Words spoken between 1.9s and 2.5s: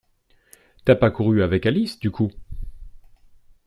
du coup?